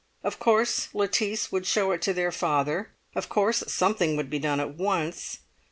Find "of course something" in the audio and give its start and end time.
3.13-4.15